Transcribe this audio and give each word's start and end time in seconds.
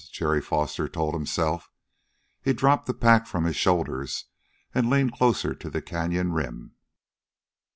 Jerry 0.11 0.41
Foster 0.41 0.87
told 0.89 1.13
himself. 1.13 1.69
He 2.41 2.53
dropped 2.53 2.87
the 2.87 2.93
pack 2.95 3.27
from 3.27 3.43
his 3.43 3.55
shoulders 3.55 4.25
and 4.73 4.89
leaned 4.89 5.13
closer 5.13 5.53
to 5.53 5.69
the 5.69 5.79
canyon 5.79 6.33
rim. 6.33 6.73